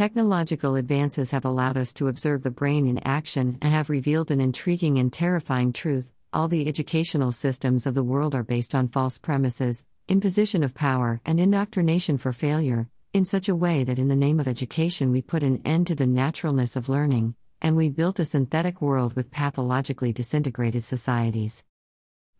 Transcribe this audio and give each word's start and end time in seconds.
Technological 0.00 0.76
advances 0.76 1.30
have 1.30 1.44
allowed 1.44 1.76
us 1.76 1.92
to 1.92 2.08
observe 2.08 2.42
the 2.42 2.50
brain 2.50 2.86
in 2.86 3.06
action 3.06 3.58
and 3.60 3.70
have 3.70 3.90
revealed 3.90 4.30
an 4.30 4.40
intriguing 4.40 4.98
and 4.98 5.12
terrifying 5.12 5.74
truth. 5.74 6.10
All 6.32 6.48
the 6.48 6.66
educational 6.66 7.32
systems 7.32 7.86
of 7.86 7.92
the 7.92 8.02
world 8.02 8.34
are 8.34 8.42
based 8.42 8.74
on 8.74 8.88
false 8.88 9.18
premises, 9.18 9.84
imposition 10.08 10.62
of 10.62 10.74
power, 10.74 11.20
and 11.26 11.38
indoctrination 11.38 12.16
for 12.16 12.32
failure, 12.32 12.88
in 13.12 13.26
such 13.26 13.50
a 13.50 13.54
way 13.54 13.84
that 13.84 13.98
in 13.98 14.08
the 14.08 14.16
name 14.16 14.40
of 14.40 14.48
education 14.48 15.12
we 15.12 15.20
put 15.20 15.42
an 15.42 15.60
end 15.66 15.86
to 15.88 15.94
the 15.94 16.06
naturalness 16.06 16.76
of 16.76 16.88
learning, 16.88 17.34
and 17.60 17.76
we 17.76 17.90
built 17.90 18.18
a 18.18 18.24
synthetic 18.24 18.80
world 18.80 19.12
with 19.12 19.30
pathologically 19.30 20.14
disintegrated 20.14 20.82
societies. 20.82 21.62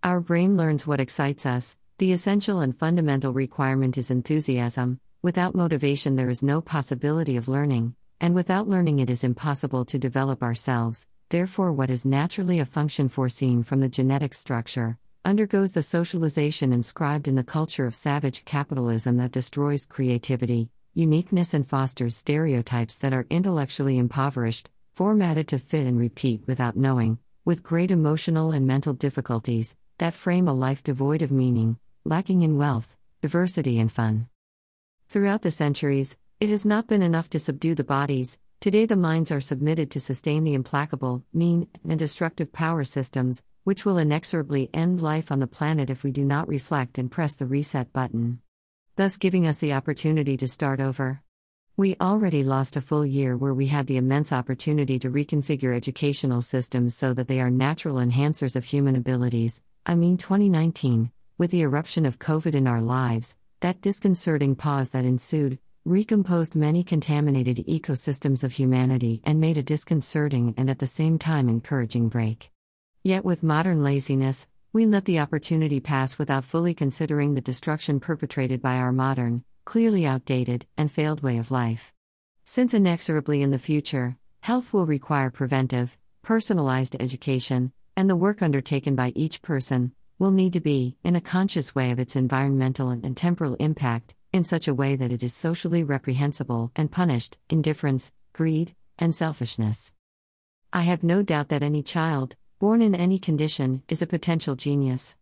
Our 0.02 0.22
brain 0.22 0.56
learns 0.56 0.86
what 0.86 0.98
excites 0.98 1.44
us, 1.44 1.76
the 1.98 2.12
essential 2.12 2.60
and 2.60 2.74
fundamental 2.74 3.34
requirement 3.34 3.98
is 3.98 4.10
enthusiasm. 4.10 4.98
Without 5.22 5.54
motivation, 5.54 6.16
there 6.16 6.30
is 6.30 6.42
no 6.42 6.62
possibility 6.62 7.36
of 7.36 7.46
learning, 7.46 7.94
and 8.22 8.34
without 8.34 8.66
learning, 8.66 9.00
it 9.00 9.10
is 9.10 9.22
impossible 9.22 9.84
to 9.84 9.98
develop 9.98 10.42
ourselves. 10.42 11.06
Therefore, 11.28 11.72
what 11.72 11.90
is 11.90 12.06
naturally 12.06 12.58
a 12.58 12.64
function 12.64 13.06
foreseen 13.10 13.62
from 13.62 13.80
the 13.80 13.88
genetic 13.90 14.32
structure 14.32 14.96
undergoes 15.22 15.72
the 15.72 15.82
socialization 15.82 16.72
inscribed 16.72 17.28
in 17.28 17.34
the 17.34 17.44
culture 17.44 17.84
of 17.84 17.94
savage 17.94 18.46
capitalism 18.46 19.18
that 19.18 19.30
destroys 19.30 19.84
creativity, 19.84 20.70
uniqueness, 20.94 21.52
and 21.52 21.66
fosters 21.66 22.16
stereotypes 22.16 22.96
that 22.96 23.12
are 23.12 23.26
intellectually 23.28 23.98
impoverished, 23.98 24.70
formatted 24.94 25.46
to 25.48 25.58
fit 25.58 25.86
and 25.86 25.98
repeat 25.98 26.42
without 26.46 26.78
knowing, 26.78 27.18
with 27.44 27.62
great 27.62 27.90
emotional 27.90 28.52
and 28.52 28.66
mental 28.66 28.94
difficulties, 28.94 29.76
that 29.98 30.14
frame 30.14 30.48
a 30.48 30.54
life 30.54 30.82
devoid 30.82 31.20
of 31.20 31.30
meaning, 31.30 31.78
lacking 32.06 32.40
in 32.40 32.56
wealth, 32.56 32.96
diversity, 33.20 33.78
and 33.78 33.92
fun. 33.92 34.26
Throughout 35.10 35.42
the 35.42 35.50
centuries, 35.50 36.16
it 36.38 36.50
has 36.50 36.64
not 36.64 36.86
been 36.86 37.02
enough 37.02 37.28
to 37.30 37.40
subdue 37.40 37.74
the 37.74 37.82
bodies, 37.82 38.38
today 38.60 38.86
the 38.86 38.94
minds 38.94 39.32
are 39.32 39.40
submitted 39.40 39.90
to 39.90 39.98
sustain 39.98 40.44
the 40.44 40.54
implacable, 40.54 41.24
mean, 41.34 41.66
and 41.82 41.98
destructive 41.98 42.52
power 42.52 42.84
systems, 42.84 43.42
which 43.64 43.84
will 43.84 43.98
inexorably 43.98 44.70
end 44.72 45.02
life 45.02 45.32
on 45.32 45.40
the 45.40 45.48
planet 45.48 45.90
if 45.90 46.04
we 46.04 46.12
do 46.12 46.24
not 46.24 46.46
reflect 46.46 46.96
and 46.96 47.10
press 47.10 47.32
the 47.32 47.44
reset 47.44 47.92
button. 47.92 48.40
Thus, 48.94 49.16
giving 49.16 49.48
us 49.48 49.58
the 49.58 49.72
opportunity 49.72 50.36
to 50.36 50.46
start 50.46 50.80
over. 50.80 51.22
We 51.76 51.96
already 52.00 52.44
lost 52.44 52.76
a 52.76 52.80
full 52.80 53.04
year 53.04 53.36
where 53.36 53.52
we 53.52 53.66
had 53.66 53.88
the 53.88 53.96
immense 53.96 54.32
opportunity 54.32 55.00
to 55.00 55.10
reconfigure 55.10 55.74
educational 55.74 56.40
systems 56.40 56.94
so 56.94 57.14
that 57.14 57.26
they 57.26 57.40
are 57.40 57.50
natural 57.50 57.96
enhancers 57.96 58.54
of 58.54 58.62
human 58.62 58.94
abilities. 58.94 59.60
I 59.84 59.96
mean, 59.96 60.18
2019, 60.18 61.10
with 61.36 61.50
the 61.50 61.62
eruption 61.62 62.06
of 62.06 62.20
COVID 62.20 62.54
in 62.54 62.68
our 62.68 62.80
lives, 62.80 63.34
that 63.60 63.82
disconcerting 63.82 64.54
pause 64.54 64.90
that 64.90 65.04
ensued, 65.04 65.58
recomposed 65.84 66.54
many 66.54 66.82
contaminated 66.82 67.58
ecosystems 67.66 68.42
of 68.42 68.52
humanity 68.52 69.20
and 69.24 69.38
made 69.38 69.58
a 69.58 69.62
disconcerting 69.62 70.54
and 70.56 70.70
at 70.70 70.78
the 70.78 70.86
same 70.86 71.18
time 71.18 71.48
encouraging 71.48 72.08
break. 72.08 72.50
Yet, 73.02 73.24
with 73.24 73.42
modern 73.42 73.82
laziness, 73.82 74.48
we 74.72 74.86
let 74.86 75.04
the 75.04 75.18
opportunity 75.18 75.80
pass 75.80 76.18
without 76.18 76.44
fully 76.44 76.74
considering 76.74 77.34
the 77.34 77.40
destruction 77.40 78.00
perpetrated 78.00 78.62
by 78.62 78.76
our 78.76 78.92
modern, 78.92 79.44
clearly 79.64 80.06
outdated, 80.06 80.66
and 80.76 80.90
failed 80.90 81.22
way 81.22 81.36
of 81.36 81.50
life. 81.50 81.92
Since 82.44 82.72
inexorably 82.72 83.42
in 83.42 83.50
the 83.50 83.58
future, 83.58 84.16
health 84.40 84.72
will 84.72 84.86
require 84.86 85.30
preventive, 85.30 85.98
personalized 86.22 86.96
education, 86.98 87.72
and 87.96 88.08
the 88.08 88.16
work 88.16 88.42
undertaken 88.42 88.96
by 88.96 89.12
each 89.14 89.42
person, 89.42 89.92
will 90.20 90.30
need 90.30 90.52
to 90.52 90.60
be, 90.60 90.96
in 91.02 91.16
a 91.16 91.20
conscious 91.20 91.74
way, 91.74 91.90
of 91.90 91.98
its 91.98 92.14
environmental 92.14 92.90
and 92.90 93.16
temporal 93.16 93.54
impact, 93.54 94.14
in 94.34 94.44
such 94.44 94.68
a 94.68 94.74
way 94.74 94.94
that 94.94 95.10
it 95.10 95.22
is 95.22 95.34
socially 95.34 95.82
reprehensible 95.82 96.70
and 96.76 96.92
punished 96.92 97.38
indifference, 97.48 98.12
greed, 98.34 98.74
and 98.98 99.14
selfishness. 99.14 99.92
I 100.74 100.82
have 100.82 101.02
no 101.02 101.22
doubt 101.22 101.48
that 101.48 101.62
any 101.62 101.82
child, 101.82 102.36
born 102.58 102.82
in 102.82 102.94
any 102.94 103.18
condition, 103.18 103.82
is 103.88 104.02
a 104.02 104.06
potential 104.06 104.56
genius. 104.56 105.16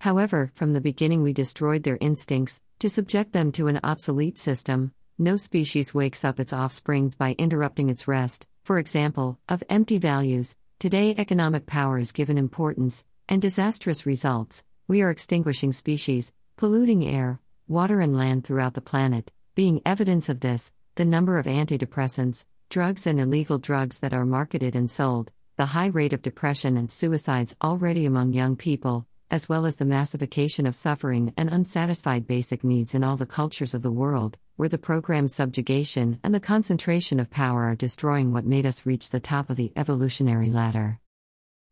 However, 0.00 0.50
from 0.54 0.72
the 0.72 0.80
beginning 0.80 1.22
we 1.22 1.34
destroyed 1.34 1.82
their 1.82 1.98
instincts, 2.00 2.62
to 2.78 2.88
subject 2.88 3.32
them 3.32 3.52
to 3.52 3.66
an 3.66 3.80
obsolete 3.84 4.38
system. 4.38 4.92
No 5.18 5.36
species 5.36 5.92
wakes 5.92 6.24
up 6.24 6.40
its 6.40 6.54
offsprings 6.54 7.16
by 7.16 7.34
interrupting 7.36 7.90
its 7.90 8.08
rest, 8.08 8.46
for 8.64 8.78
example, 8.78 9.38
of 9.46 9.62
empty 9.68 9.98
values. 9.98 10.56
Today, 10.78 11.14
economic 11.18 11.66
power 11.66 11.98
is 11.98 12.12
given 12.12 12.38
importance, 12.38 13.04
and 13.28 13.42
disastrous 13.42 14.06
results, 14.06 14.64
we 14.86 15.02
are 15.02 15.10
extinguishing 15.10 15.72
species, 15.72 16.32
polluting 16.56 17.04
air, 17.04 17.40
water, 17.66 18.00
and 18.00 18.16
land 18.16 18.44
throughout 18.44 18.74
the 18.74 18.80
planet. 18.80 19.30
Being 19.54 19.82
evidence 19.84 20.28
of 20.28 20.40
this, 20.40 20.72
the 20.94 21.04
number 21.04 21.38
of 21.38 21.46
antidepressants, 21.46 22.44
drugs, 22.70 23.06
and 23.06 23.20
illegal 23.20 23.58
drugs 23.58 23.98
that 23.98 24.12
are 24.12 24.24
marketed 24.24 24.74
and 24.74 24.90
sold, 24.90 25.30
the 25.56 25.66
high 25.66 25.86
rate 25.86 26.12
of 26.12 26.22
depression 26.22 26.76
and 26.76 26.90
suicides 26.90 27.56
already 27.62 28.06
among 28.06 28.32
young 28.32 28.56
people, 28.56 29.06
as 29.30 29.48
well 29.48 29.66
as 29.66 29.76
the 29.76 29.84
massification 29.84 30.66
of 30.66 30.74
suffering 30.74 31.34
and 31.36 31.50
unsatisfied 31.50 32.26
basic 32.26 32.64
needs 32.64 32.94
in 32.94 33.04
all 33.04 33.16
the 33.16 33.26
cultures 33.26 33.74
of 33.74 33.82
the 33.82 33.90
world, 33.90 34.38
where 34.56 34.68
the 34.68 34.78
program's 34.78 35.34
subjugation 35.34 36.18
and 36.22 36.34
the 36.34 36.40
concentration 36.40 37.20
of 37.20 37.30
power 37.30 37.64
are 37.64 37.74
destroying 37.74 38.32
what 38.32 38.46
made 38.46 38.64
us 38.64 38.86
reach 38.86 39.10
the 39.10 39.20
top 39.20 39.50
of 39.50 39.56
the 39.56 39.72
evolutionary 39.76 40.50
ladder. 40.50 40.98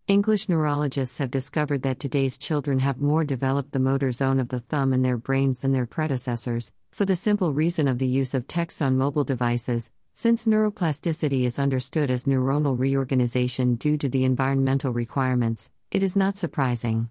English 0.08 0.48
neurologists 0.48 1.18
have 1.18 1.32
discovered 1.32 1.82
that 1.82 1.98
today's 1.98 2.38
children 2.38 2.78
have 2.78 3.00
more 3.00 3.24
developed 3.24 3.72
the 3.72 3.80
motor 3.80 4.12
zone 4.12 4.38
of 4.38 4.50
the 4.50 4.60
thumb 4.60 4.92
in 4.92 5.02
their 5.02 5.16
brains 5.16 5.58
than 5.58 5.72
their 5.72 5.84
predecessors, 5.84 6.70
for 6.92 7.04
the 7.04 7.16
simple 7.16 7.52
reason 7.52 7.88
of 7.88 7.98
the 7.98 8.06
use 8.06 8.32
of 8.32 8.46
text 8.46 8.80
on 8.80 8.96
mobile 8.96 9.24
devices, 9.24 9.90
since 10.14 10.44
neuroplasticity 10.44 11.42
is 11.42 11.58
understood 11.58 12.08
as 12.08 12.22
neuronal 12.22 12.78
reorganization 12.78 13.74
due 13.74 13.98
to 13.98 14.08
the 14.08 14.24
environmental 14.24 14.92
requirements, 14.92 15.72
it 15.90 16.04
is 16.04 16.14
not 16.14 16.36
surprising. 16.36 17.08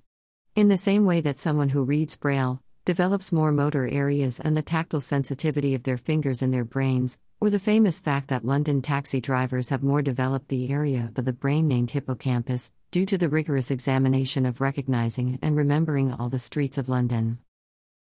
In 0.55 0.69
the 0.69 0.77
same 0.77 1.03
way 1.03 1.19
that 1.19 1.37
someone 1.37 1.69
who 1.69 1.83
reads 1.83 2.15
Braille 2.15 2.61
develops 2.85 3.33
more 3.33 3.51
motor 3.51 3.89
areas 3.89 4.39
and 4.39 4.55
the 4.55 4.61
tactile 4.61 5.01
sensitivity 5.01 5.75
of 5.75 5.83
their 5.83 5.97
fingers 5.97 6.41
in 6.41 6.51
their 6.51 6.63
brains, 6.63 7.17
or 7.41 7.49
the 7.49 7.59
famous 7.59 7.99
fact 7.99 8.29
that 8.29 8.45
London 8.45 8.81
taxi 8.81 9.19
drivers 9.19 9.67
have 9.67 9.83
more 9.83 10.01
developed 10.01 10.47
the 10.47 10.71
area 10.71 11.11
of 11.13 11.25
the 11.25 11.33
brain 11.33 11.67
named 11.67 11.91
hippocampus, 11.91 12.71
due 12.95 13.05
to 13.05 13.17
the 13.17 13.27
rigorous 13.27 13.71
examination 13.71 14.45
of 14.45 14.61
recognizing 14.61 15.37
and 15.41 15.57
remembering 15.57 16.13
all 16.13 16.29
the 16.29 16.39
streets 16.39 16.77
of 16.77 16.87
London. 16.87 17.37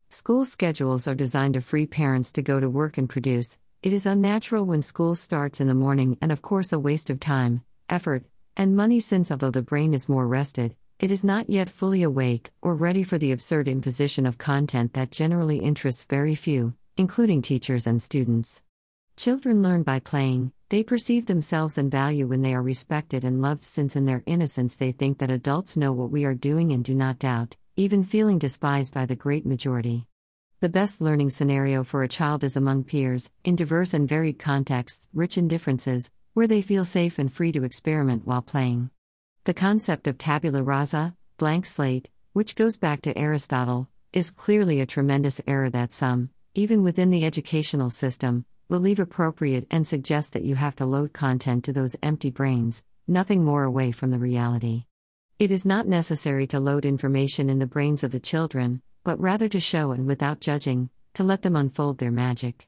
School 0.09 0.43
schedules 0.43 1.07
are 1.07 1.15
designed 1.15 1.53
to 1.53 1.61
free 1.61 1.85
parents 1.85 2.33
to 2.33 2.41
go 2.41 2.59
to 2.59 2.69
work 2.69 2.97
and 2.97 3.07
produce. 3.07 3.57
It 3.81 3.93
is 3.93 4.05
unnatural 4.05 4.65
when 4.65 4.81
school 4.81 5.15
starts 5.15 5.61
in 5.61 5.67
the 5.67 5.73
morning 5.73 6.17
and, 6.21 6.33
of 6.33 6.41
course, 6.41 6.73
a 6.73 6.79
waste 6.79 7.09
of 7.09 7.21
time, 7.21 7.63
effort, 7.87 8.25
and 8.57 8.75
money 8.75 8.99
since, 8.99 9.31
although 9.31 9.51
the 9.51 9.61
brain 9.61 9.93
is 9.93 10.09
more 10.09 10.27
rested, 10.27 10.75
it 10.99 11.11
is 11.11 11.23
not 11.23 11.49
yet 11.49 11.69
fully 11.69 12.03
awake 12.03 12.51
or 12.61 12.75
ready 12.75 13.03
for 13.03 13.17
the 13.17 13.31
absurd 13.31 13.69
imposition 13.69 14.25
of 14.25 14.37
content 14.37 14.91
that 14.95 15.11
generally 15.11 15.59
interests 15.59 16.03
very 16.03 16.35
few, 16.35 16.73
including 16.97 17.41
teachers 17.41 17.87
and 17.87 18.01
students. 18.01 18.61
Children 19.15 19.61
learn 19.61 19.83
by 19.83 19.99
playing, 19.99 20.51
they 20.73 20.81
perceive 20.81 21.27
themselves 21.27 21.77
and 21.77 21.91
value 21.91 22.25
when 22.25 22.41
they 22.41 22.51
are 22.51 22.63
respected 22.63 23.23
and 23.23 23.43
loved, 23.43 23.63
since 23.63 23.95
in 23.95 24.05
their 24.05 24.23
innocence 24.25 24.73
they 24.73 24.91
think 24.91 25.19
that 25.19 25.29
adults 25.29 25.77
know 25.77 25.93
what 25.93 26.09
we 26.09 26.25
are 26.25 26.33
doing 26.33 26.71
and 26.71 26.83
do 26.83 26.95
not 26.95 27.19
doubt, 27.19 27.55
even 27.75 28.03
feeling 28.03 28.39
despised 28.39 28.91
by 28.91 29.05
the 29.05 29.15
great 29.15 29.45
majority. 29.45 30.07
The 30.61 30.69
best 30.69 30.99
learning 30.99 31.29
scenario 31.29 31.83
for 31.83 32.01
a 32.01 32.07
child 32.07 32.43
is 32.43 32.57
among 32.57 32.85
peers, 32.85 33.31
in 33.43 33.55
diverse 33.55 33.93
and 33.93 34.09
varied 34.09 34.39
contexts, 34.39 35.07
rich 35.13 35.37
in 35.37 35.47
differences, 35.47 36.11
where 36.33 36.47
they 36.47 36.63
feel 36.63 36.85
safe 36.85 37.19
and 37.19 37.31
free 37.31 37.51
to 37.51 37.63
experiment 37.63 38.25
while 38.25 38.41
playing. 38.41 38.89
The 39.43 39.53
concept 39.53 40.07
of 40.07 40.17
tabula 40.17 40.63
rasa, 40.63 41.15
blank 41.37 41.67
slate, 41.67 42.09
which 42.31 42.55
goes 42.55 42.77
back 42.77 43.03
to 43.03 43.15
Aristotle, 43.15 43.89
is 44.11 44.31
clearly 44.31 44.81
a 44.81 44.87
tremendous 44.87 45.39
error 45.45 45.69
that 45.69 45.93
some, 45.93 46.31
even 46.55 46.81
within 46.81 47.11
the 47.11 47.25
educational 47.25 47.91
system, 47.91 48.45
believe 48.73 48.97
appropriate 48.97 49.67
and 49.69 49.85
suggest 49.85 50.33
that 50.33 50.43
you 50.43 50.55
have 50.55 50.75
to 50.75 50.83
load 50.83 51.13
content 51.13 51.63
to 51.63 51.71
those 51.71 51.95
empty 52.01 52.31
brains, 52.31 52.81
nothing 53.07 53.43
more 53.43 53.65
away 53.65 53.91
from 53.91 54.09
the 54.09 54.17
reality. 54.17 54.85
It 55.37 55.51
is 55.51 55.63
not 55.63 55.85
necessary 55.87 56.47
to 56.47 56.59
load 56.59 56.83
information 56.83 57.51
in 57.51 57.59
the 57.59 57.67
brains 57.67 58.03
of 58.03 58.09
the 58.09 58.19
children, 58.19 58.81
but 59.03 59.19
rather 59.19 59.47
to 59.47 59.59
show 59.59 59.91
and 59.91 60.07
without 60.07 60.39
judging, 60.39 60.89
to 61.13 61.23
let 61.23 61.43
them 61.43 61.55
unfold 61.55 61.99
their 61.99 62.09
magic. 62.09 62.67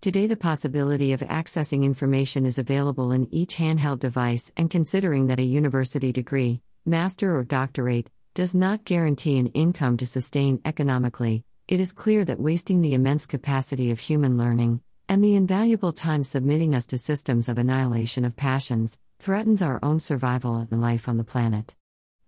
Today, 0.00 0.26
the 0.26 0.34
possibility 0.34 1.12
of 1.12 1.20
accessing 1.20 1.84
information 1.84 2.46
is 2.46 2.56
available 2.56 3.12
in 3.12 3.28
each 3.30 3.56
handheld 3.56 3.98
device, 3.98 4.50
and 4.56 4.70
considering 4.70 5.26
that 5.26 5.40
a 5.40 5.42
university 5.60 6.10
degree, 6.10 6.62
master 6.86 7.36
or 7.36 7.44
doctorate, 7.44 8.08
does 8.32 8.54
not 8.54 8.86
guarantee 8.86 9.36
an 9.36 9.48
income 9.48 9.98
to 9.98 10.06
sustain 10.06 10.58
economically, 10.64 11.44
it 11.68 11.80
is 11.80 11.92
clear 11.92 12.24
that 12.24 12.40
wasting 12.40 12.80
the 12.80 12.94
immense 12.94 13.26
capacity 13.26 13.90
of 13.90 14.00
human 14.00 14.38
learning, 14.38 14.80
and 15.08 15.24
the 15.24 15.34
invaluable 15.34 15.92
time 15.92 16.22
submitting 16.22 16.74
us 16.74 16.84
to 16.84 16.98
systems 16.98 17.48
of 17.48 17.56
annihilation 17.56 18.26
of 18.26 18.36
passions, 18.36 18.98
threatens 19.18 19.62
our 19.62 19.78
own 19.82 19.98
survival 19.98 20.56
and 20.56 20.80
life 20.80 21.08
on 21.08 21.16
the 21.16 21.24
planet. 21.24 21.74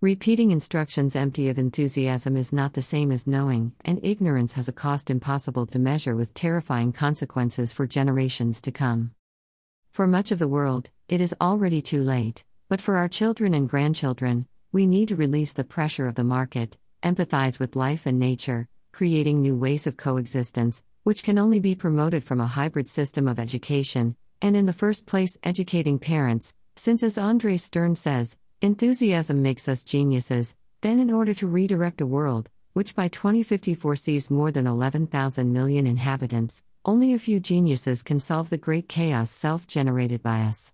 Repeating 0.01 0.51
instructions 0.51 1.15
empty 1.15 1.51
of 1.51 1.59
enthusiasm 1.59 2.39
is 2.39 2.55
not 2.55 2.73
the 2.73 2.81
same 2.81 3.13
as 3.13 3.27
knowing, 3.27 3.73
and 3.85 4.01
ignorance 4.03 4.55
has 4.55 4.67
a 4.67 4.73
cost 4.73 5.11
impossible 5.11 5.67
to 5.67 5.79
measure 5.79 6.17
with 6.17 6.33
terrifying 6.33 6.91
consequences 6.91 7.75
for 7.75 7.87
generations 7.87 8.63
to 8.63 8.73
come. 8.73 9.11
For 9.93 10.07
much 10.07 10.33
of 10.33 10.39
the 10.39 10.49
world, 10.49 10.89
it 11.07 11.21
is 11.21 11.35
already 11.39 11.83
too 11.83 12.03
late, 12.03 12.45
but 12.71 12.81
for 12.81 12.97
our 12.97 13.09
children 13.09 13.53
and 13.53 13.69
grandchildren, 13.69 14.47
we 14.73 14.87
need 14.87 15.09
to 15.09 15.17
release 15.17 15.53
the 15.53 15.65
pressure 15.65 16.07
of 16.07 16.15
the 16.15 16.25
market, 16.25 16.79
empathize 17.03 17.61
with 17.61 17.77
life 17.77 18.07
and 18.07 18.19
nature, 18.19 18.69
creating 18.93 19.43
new 19.43 19.55
ways 19.55 19.87
of 19.87 19.99
coexistence, 19.99 20.83
which 21.03 21.23
can 21.23 21.39
only 21.39 21.61
be 21.61 21.75
promoted 21.75 22.23
from 22.23 22.41
a 22.41 22.47
hybrid 22.47 22.89
system 22.89 23.27
of 23.27 23.39
education, 23.39 24.17
and 24.43 24.57
in 24.57 24.67
the 24.67 24.73
first 24.73 25.07
place, 25.07 25.39
educating 25.43 25.99
parents, 25.99 26.55
since 26.77 27.03
as 27.03 27.19
Andre 27.19 27.57
Stern 27.57 27.97
says, 27.97 28.37
Enthusiasm 28.63 29.43
makes 29.43 29.69
us 29.69 29.85
geniuses, 29.85 30.55
then, 30.83 31.01
in 31.01 31.11
order 31.11 31.35
to 31.35 31.47
redirect 31.47 32.01
a 32.01 32.07
world, 32.07 32.51
which 32.73 32.95
by 32.95 33.09
2054 33.09 33.97
sees 33.97 34.31
more 34.31 34.51
than 34.51 34.67
11,000 34.67 35.53
million 35.53 35.87
inhabitants, 35.87 36.63
only 36.85 37.13
a 37.13 37.19
few 37.19 37.41
geniuses 37.41 38.03
can 38.03 38.21
solve 38.21 38.49
the 38.49 38.59
great 38.59 38.89
chaos 38.89 39.31
self 39.31 39.67
generated 39.67 40.23
by 40.23 40.41
us. 40.41 40.73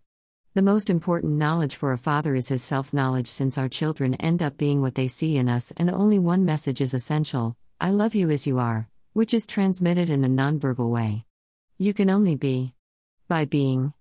The 0.55 0.63
most 0.63 0.89
important 0.89 1.35
knowledge 1.35 1.77
for 1.77 1.93
a 1.93 1.99
father 1.99 2.35
is 2.35 2.49
his 2.49 2.63
self 2.63 2.93
knowledge, 2.93 3.27
since 3.27 3.59
our 3.59 3.69
children 3.69 4.15
end 4.15 4.43
up 4.43 4.57
being 4.57 4.81
what 4.81 4.95
they 4.95 5.09
see 5.09 5.37
in 5.37 5.49
us, 5.49 5.73
and 5.77 5.91
only 5.91 6.19
one 6.19 6.45
message 6.45 6.81
is 6.81 6.95
essential. 6.95 7.57
I 7.81 7.91
love 7.91 8.15
you 8.15 8.31
as 8.31 8.47
you 8.47 8.59
are, 8.59 8.89
which 9.17 9.33
is 9.33 9.47
transmitted 9.47 10.11
in 10.11 10.23
a 10.23 10.29
nonverbal 10.29 10.91
way. 10.91 11.25
You 11.79 11.95
can 11.95 12.11
only 12.11 12.35
be 12.35 12.75
by 13.29 13.47
being. 13.47 13.95